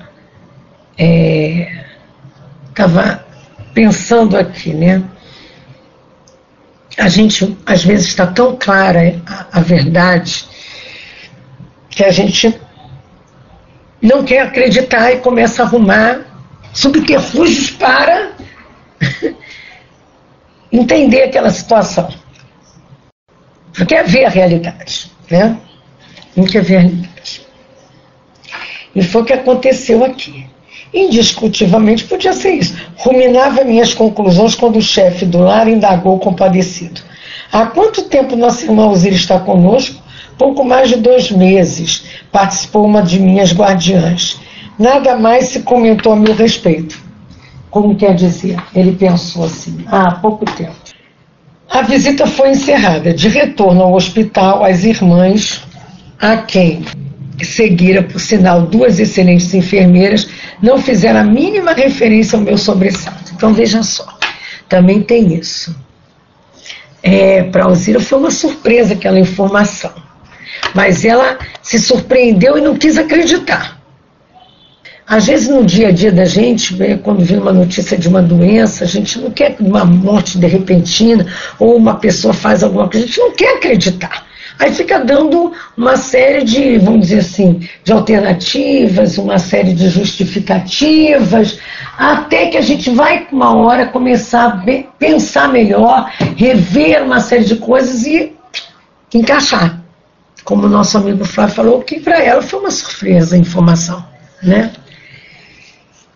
[2.69, 3.19] estava é,
[3.73, 5.03] pensando aqui, né?
[6.97, 10.45] A gente às vezes está tão clara a, a verdade
[11.89, 12.59] que a gente
[14.01, 16.21] não quer acreditar e começa a arrumar
[16.73, 18.31] subterfúgios para
[20.75, 22.09] entender aquela situação.
[23.77, 25.57] Não quer ver a realidade, né?
[26.51, 27.41] Quer ver a realidade.
[28.93, 30.47] E foi o que aconteceu aqui.
[30.93, 32.75] Indiscutivelmente podia ser isso.
[32.95, 37.01] Ruminava minhas conclusões quando o chefe do lar indagou compadecido.
[37.51, 40.01] Há quanto tempo nosso irmão Osir está conosco?
[40.37, 44.39] Pouco mais de dois meses participou uma de minhas guardiãs.
[44.77, 47.04] Nada mais se comentou a meu respeito.
[47.75, 48.55] Como quer dizer?
[48.73, 50.77] Ele pensou assim: há pouco tempo.
[51.69, 53.13] A visita foi encerrada.
[53.13, 55.61] De retorno ao hospital, as irmãs,
[56.17, 56.85] a quem
[57.43, 60.29] seguira, por sinal, duas excelentes enfermeiras,
[60.61, 63.33] não fizeram a mínima referência ao meu sobressalto.
[63.35, 64.07] Então, veja só,
[64.69, 65.75] também tem isso.
[67.03, 69.91] É, Para a Alzira foi uma surpresa aquela informação.
[70.73, 73.74] Mas ela se surpreendeu e não quis acreditar.
[75.07, 78.83] Às vezes, no dia a dia da gente, quando vem uma notícia de uma doença,
[78.83, 81.27] a gente não quer uma morte de repentina
[81.59, 84.25] ou uma pessoa faz alguma coisa, a gente não quer acreditar.
[84.57, 91.59] Aí fica dando uma série de, vamos dizer assim, de alternativas, uma série de justificativas,
[91.97, 94.63] até que a gente vai, uma hora, começar a
[94.97, 98.33] pensar melhor, rever uma série de coisas e
[99.13, 99.85] encaixar
[100.45, 104.05] como o nosso amigo Flávio falou, que para ela foi uma surpresa a informação,
[104.43, 104.71] né?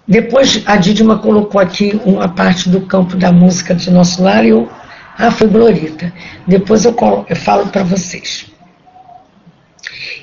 [0.09, 4.49] Depois a Didima colocou aqui uma parte do campo da música de nosso lar e
[4.49, 4.67] eu,
[5.15, 6.11] ah, foi Glorita.
[6.47, 6.95] Depois eu,
[7.29, 8.47] eu falo para vocês.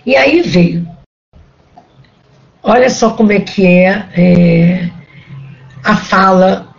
[0.04, 0.88] E aí veio.
[2.64, 4.90] Olha só como é que é, é
[5.84, 6.74] a fala,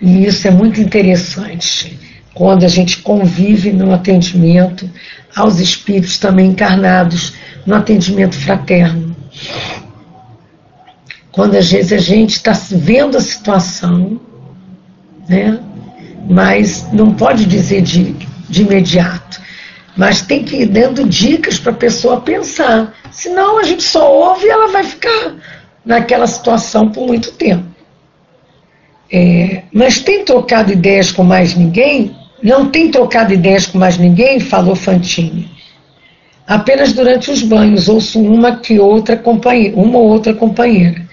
[0.00, 1.96] e isso é muito interessante
[2.34, 4.90] quando a gente convive no atendimento
[5.36, 7.34] aos espíritos também encarnados,
[7.64, 9.14] no atendimento fraterno.
[11.38, 14.20] Quando às vezes a gente está vendo a situação,
[15.28, 15.60] né?
[16.28, 18.12] mas não pode dizer de,
[18.48, 19.40] de imediato.
[19.96, 22.92] Mas tem que ir dando dicas para a pessoa pensar.
[23.12, 25.36] Senão a gente só ouve e ela vai ficar
[25.84, 27.68] naquela situação por muito tempo.
[29.08, 32.16] É, mas tem trocado ideias com mais ninguém?
[32.42, 34.40] Não tem trocado ideias com mais ninguém?
[34.40, 35.48] Falou Fantini.
[36.44, 41.06] Apenas durante os banhos ouço uma que outra companheira, uma ou outra companheira.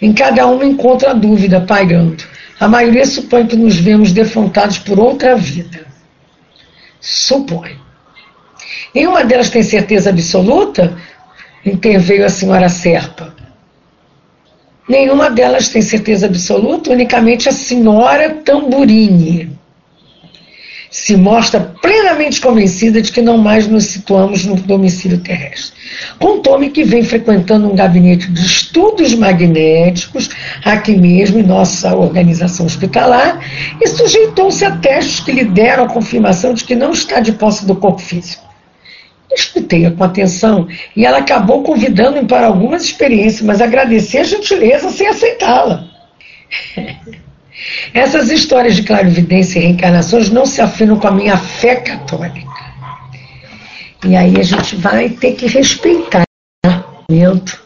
[0.00, 2.24] Em cada uma encontro a dúvida pairando.
[2.58, 5.86] A maioria supõe que nos vemos defrontados por outra vida.
[7.00, 7.76] Supõe.
[8.94, 10.96] Nenhuma delas tem certeza absoluta?
[11.64, 13.34] Interveio a senhora Serpa.
[14.88, 19.61] Nenhuma delas tem certeza absoluta, unicamente a senhora Tamburini
[20.92, 25.72] se mostra plenamente convencida de que não mais nos situamos no domicílio terrestre.
[26.18, 30.28] Contou-me que vem frequentando um gabinete de estudos magnéticos,
[30.62, 33.40] aqui mesmo em nossa organização hospitalar,
[33.80, 37.64] e sujeitou-se a testes que lhe deram a confirmação de que não está de posse
[37.64, 38.44] do corpo físico.
[39.34, 45.08] Escutei-a com atenção e ela acabou convidando-me para algumas experiências, mas agradeci a gentileza sem
[45.08, 45.86] aceitá-la.
[47.94, 52.52] Essas histórias de clarividência e reencarnações não se afinam com a minha fé católica.
[54.04, 56.22] E aí a gente vai ter que respeitar
[56.66, 57.62] o momento,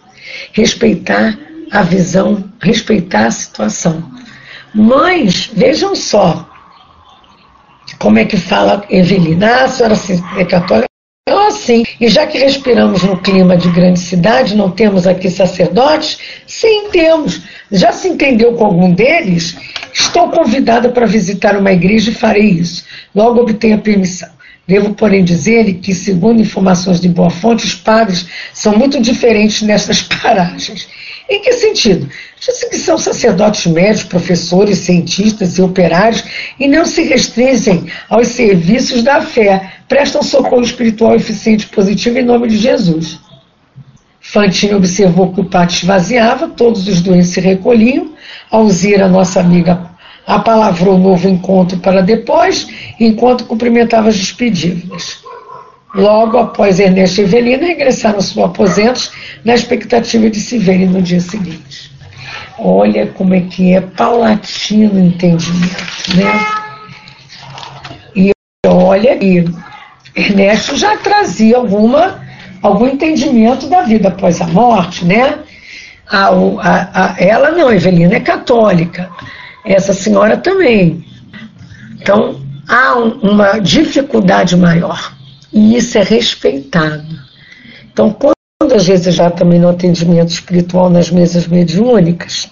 [0.52, 1.38] respeitar
[1.70, 4.10] a visão, respeitar a situação.
[4.74, 6.46] Mas, vejam só,
[7.98, 9.96] como é que fala Evelina, ah, a senhora
[10.36, 10.95] é católica?
[11.28, 16.18] Então, assim, e já que respiramos no clima de grande cidade, não temos aqui sacerdotes?
[16.46, 17.42] Sim, temos.
[17.72, 19.56] Já se entendeu com algum deles?
[19.92, 22.84] Estou convidada para visitar uma igreja e farei isso.
[23.12, 24.28] Logo obtenho a permissão.
[24.68, 30.02] Devo, porém, dizer-lhe que, segundo informações de boa fonte, os padres são muito diferentes nessas
[30.22, 30.86] paragens.
[31.28, 32.08] Em que sentido?
[32.38, 36.22] Dizem que são sacerdotes médicos, professores, cientistas e operários
[36.58, 42.24] e não se restringem aos serviços da fé, prestam socorro espiritual eficiente e positivo em
[42.24, 43.18] nome de Jesus.
[44.20, 48.12] Fantini observou que o pátio esvaziava, todos os doentes se recolhiam.
[48.50, 49.90] Alzira, nossa amiga,
[50.26, 52.68] apalavrou novo encontro para depois,
[52.98, 55.18] enquanto cumprimentava as despedidas.
[55.96, 59.10] Logo após Ernesto e Evelina regressaram aos aposentos,
[59.44, 61.90] na expectativa de se verem no dia seguinte.
[62.58, 66.46] Olha como é que é paulatino o entendimento, né?
[68.14, 68.32] E
[68.66, 69.44] olha, e
[70.14, 72.24] Ernesto já trazia alguma
[72.62, 75.38] algum entendimento da vida após a morte, né?
[76.08, 79.08] A, a, a, ela não, Evelina é católica,
[79.64, 81.04] essa senhora também.
[82.00, 85.15] Então, há um, uma dificuldade maior,
[85.56, 87.18] e isso é respeitado.
[87.90, 92.50] Então, quando às vezes já também no atendimento espiritual nas mesas mediúnicas,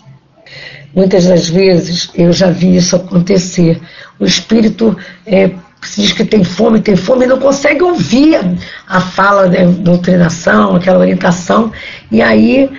[0.95, 3.79] muitas das vezes eu já vi isso acontecer.
[4.19, 4.97] O espírito
[5.27, 5.51] é,
[5.83, 8.41] se diz que tem fome, tem fome, e não consegue ouvir
[8.89, 11.71] a fala da doutrinação, aquela orientação,
[12.11, 12.71] e aí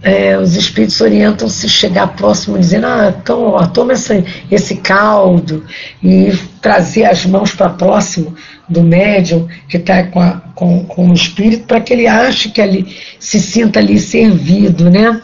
[0.00, 5.64] é, os espíritos orientam se chegar próximo, dizendo, ah, ó, toma essa, esse caldo,
[6.00, 8.36] e trazer as mãos para próximo
[8.68, 12.96] do médium que está com, com, com o espírito, para que ele ache que ele
[13.18, 15.20] se sinta ali servido, né?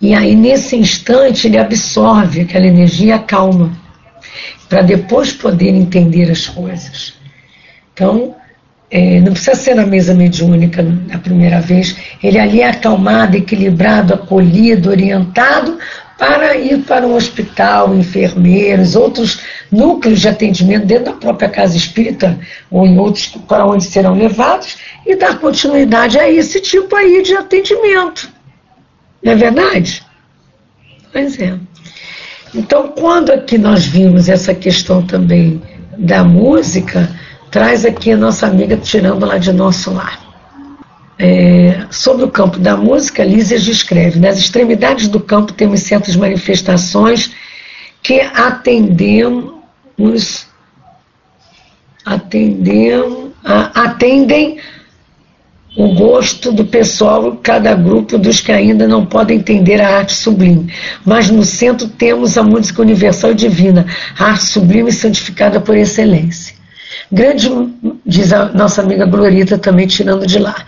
[0.00, 3.76] E aí, nesse instante, ele absorve aquela energia acalma
[4.68, 7.14] para depois poder entender as coisas.
[7.92, 8.36] Então,
[8.90, 14.14] é, não precisa ser na mesa mediúnica na primeira vez, ele ali é acalmado, equilibrado,
[14.14, 15.78] acolhido, orientado
[16.18, 19.40] para ir para um hospital, enfermeiros, outros
[19.70, 22.38] núcleos de atendimento dentro da própria casa espírita
[22.68, 27.34] ou em outros para onde serão levados e dar continuidade a esse tipo aí de
[27.36, 28.28] atendimento.
[29.22, 30.04] Não é verdade?
[31.12, 31.56] Pois é.
[32.52, 35.62] Então, quando aqui nós vimos essa questão também
[35.96, 37.08] da música,
[37.50, 40.27] traz aqui a nossa amiga tirando lá de nosso lar.
[41.18, 47.32] É, sobre o campo da música, Lísias escreve: nas extremidades do campo temos certas manifestações
[48.02, 50.46] que atendemos,
[52.04, 53.32] atendemos,
[53.74, 54.58] atendem
[55.76, 60.72] o gosto do pessoal, cada grupo dos que ainda não podem entender a arte sublime.
[61.04, 63.86] Mas no centro temos a música universal e divina,
[64.18, 66.56] a arte sublime e santificada por excelência.
[67.10, 67.48] Grande,
[68.04, 70.66] diz a nossa amiga Glorita, também tirando de lá.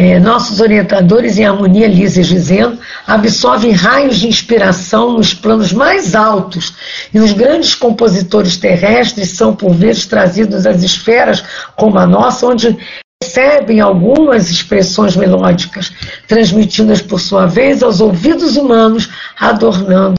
[0.00, 6.72] É, nossos orientadores em harmonia, Lízias dizendo, absorvem raios de inspiração nos planos mais altos
[7.12, 11.42] e os grandes compositores terrestres são por vezes trazidos às esferas
[11.74, 12.78] como a nossa, onde
[13.20, 15.92] recebem algumas expressões melódicas,
[16.28, 20.14] transmitidas por sua vez aos ouvidos humanos, adornando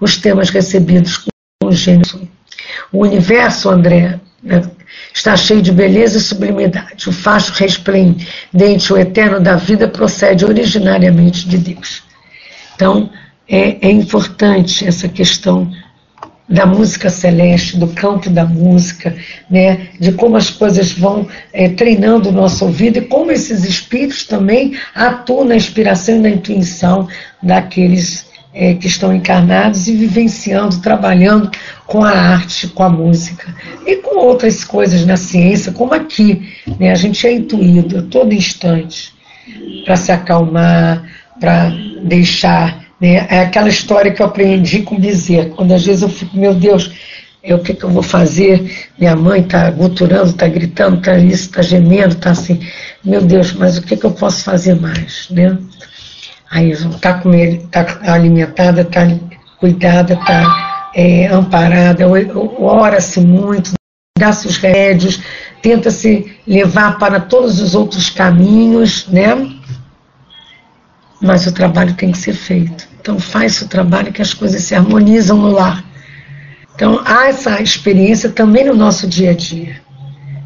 [0.00, 1.18] os temas recebidos
[1.60, 2.06] com gênio.
[2.92, 4.62] O universo, André, né,
[5.16, 7.08] está cheio de beleza e sublimidade.
[7.08, 12.02] O facho resplendente, o eterno da vida, procede originariamente de Deus.
[12.74, 13.08] Então,
[13.48, 15.72] é, é importante essa questão
[16.46, 19.16] da música celeste, do campo da música,
[19.50, 24.24] né, de como as coisas vão é, treinando o nosso ouvido e como esses espíritos
[24.24, 27.08] também atuam na inspiração e na intuição
[27.42, 28.25] daqueles
[28.56, 31.50] é, que estão encarnados e vivenciando, trabalhando
[31.86, 33.54] com a arte, com a música
[33.86, 38.32] e com outras coisas na ciência, como aqui, né, a gente é intuído a todo
[38.32, 39.14] instante
[39.84, 41.04] para se acalmar,
[41.38, 41.70] para
[42.02, 43.26] deixar né?
[43.28, 46.90] É aquela história que eu aprendi com Bezerra, quando às vezes eu fico, meu Deus,
[47.42, 48.88] eu, o que, que eu vou fazer?
[48.98, 52.60] Minha mãe está guturando, está gritando, está isso, está gemendo, está assim,
[53.04, 55.28] meu Deus, mas o que, que eu posso fazer mais?
[55.30, 55.56] Né?
[56.50, 57.14] Aí está
[57.84, 59.02] tá alimentada, está
[59.58, 62.04] cuidada, está é, amparada,
[62.58, 63.72] ora-se muito,
[64.18, 65.20] dá-se os remédios,
[65.60, 69.56] tenta se levar para todos os outros caminhos, né?
[71.20, 72.88] mas o trabalho tem que ser feito.
[73.00, 75.84] Então faz o trabalho que as coisas se harmonizam no lar.
[76.74, 79.80] Então há essa experiência também no nosso dia a dia.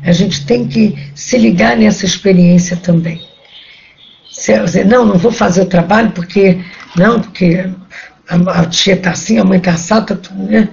[0.03, 3.21] A gente tem que se ligar nessa experiência também.
[4.41, 6.59] Se dizer, não, não vou fazer o trabalho porque,
[6.97, 7.69] não, porque
[8.27, 10.67] a, a tia está assim, a mãe está assada, tá tudo, né?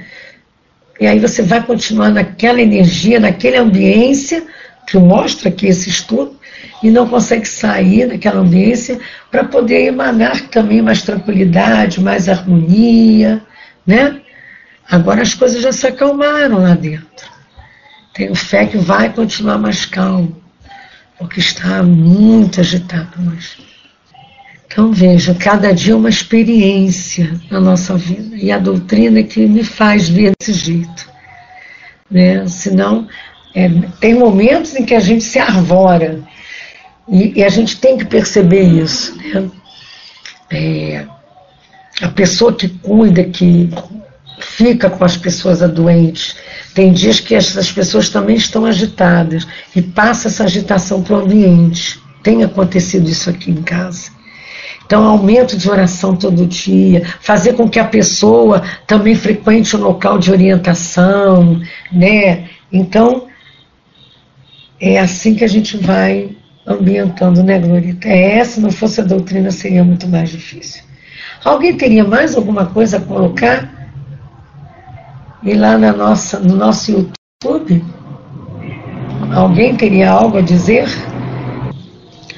[1.01, 4.41] E aí você vai continuar naquela energia, naquela ambiência,
[4.87, 6.39] que mostra aqui esse estudo,
[6.81, 13.43] e não consegue sair daquela ambiência para poder emanar também mais tranquilidade, mais harmonia,
[13.85, 14.21] né?
[14.89, 17.27] Agora as coisas já se acalmaram lá dentro.
[18.13, 20.41] Tenho fé que vai continuar mais calmo,
[21.17, 23.57] porque está muito agitado hoje.
[24.65, 29.63] Então veja, cada dia é uma experiência na nossa vida e a doutrina que me
[29.63, 31.09] faz ver desse jeito.
[32.11, 32.47] Né?
[32.47, 33.07] Senão,
[33.55, 36.21] é, tem momentos em que a gente se arvora
[37.09, 39.17] e, e a gente tem que perceber isso.
[39.17, 39.49] Né?
[40.51, 41.05] É,
[42.01, 43.69] a pessoa que cuida, que
[44.39, 46.35] fica com as pessoas doentes,
[46.77, 51.99] tem dias que essas pessoas também estão agitadas e passa essa agitação para o ambiente.
[52.21, 54.11] Tem acontecido isso aqui em casa.
[54.85, 60.19] Então, aumento de oração todo dia, fazer com que a pessoa também frequente o local
[60.19, 61.59] de orientação,
[61.91, 62.47] né?
[62.71, 63.25] Então,
[64.79, 66.29] é assim que a gente vai
[66.63, 68.07] ambientando, né, Glorita?
[68.07, 70.83] É, se não fosse a doutrina, seria muito mais difícil.
[71.43, 73.76] Alguém teria mais alguma coisa a colocar?
[75.43, 77.11] E lá na nossa, no nosso
[77.43, 77.83] YouTube?
[79.33, 80.87] Alguém teria algo a dizer?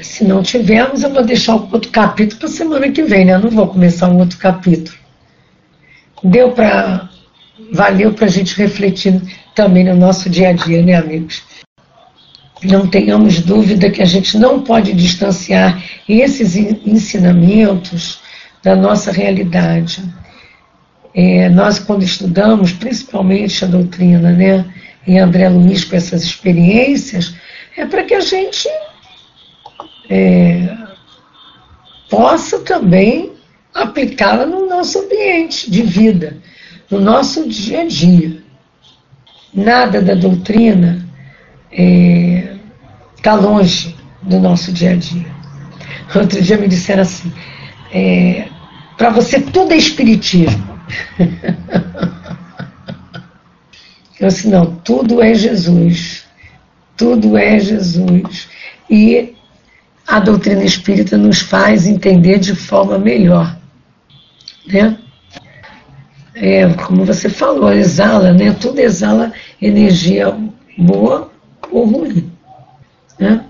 [0.01, 3.35] Se não tivermos, eu vou deixar o outro capítulo para semana que vem, né?
[3.35, 4.97] Eu não vou começar um outro capítulo.
[6.23, 7.09] Deu para.
[7.71, 9.21] Valeu para a gente refletir
[9.53, 11.43] também no nosso dia a dia, né, amigos?
[12.63, 18.19] não tenhamos dúvida que a gente não pode distanciar esses ensinamentos
[18.61, 20.03] da nossa realidade.
[21.13, 24.65] É, nós, quando estudamos, principalmente a doutrina, né,
[25.07, 27.35] e André Luiz com essas experiências,
[27.75, 28.67] é para que a gente
[30.09, 30.75] é,
[32.09, 33.31] possa também
[33.73, 36.37] aplicá-la no nosso ambiente de vida,
[36.89, 38.43] no nosso dia a dia.
[39.53, 41.05] Nada da doutrina
[41.71, 42.55] é,
[43.17, 45.25] está longe do nosso dia a dia.
[46.15, 47.31] Outro dia me disseram assim:
[47.91, 48.47] é,
[48.97, 50.78] para você tudo é espiritismo.
[54.19, 56.25] Eu disse: não, tudo é Jesus.
[56.97, 58.49] Tudo é Jesus.
[58.89, 59.33] E
[60.05, 63.57] a doutrina espírita nos faz entender de forma melhor.
[64.67, 64.97] Né?
[66.35, 68.51] É, como você falou, exala, né?
[68.59, 69.31] Tudo exala
[69.61, 70.35] energia
[70.77, 71.31] boa
[71.71, 72.31] ou ruim.
[73.19, 73.45] Né?